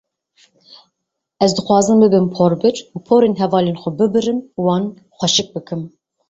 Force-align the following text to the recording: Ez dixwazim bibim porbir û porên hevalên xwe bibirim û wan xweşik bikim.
Ez 1.47 1.53
dixwazim 1.59 2.01
bibim 2.03 2.25
porbir 2.37 2.77
û 2.95 3.03
porên 3.07 3.33
hevalên 3.41 3.77
xwe 3.81 3.91
bibirim 3.99 4.39
û 4.57 4.59
wan 4.67 4.83
xweşik 5.17 5.47
bikim. 5.55 5.81